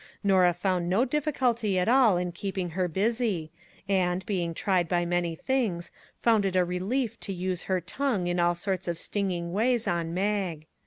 [0.23, 3.51] Norah found no difficulty at all in keeping her busy,
[3.87, 8.39] and, being tried by many things, found it a relief to use her tongue in
[8.39, 10.65] all sorts of stinging ways on Mag.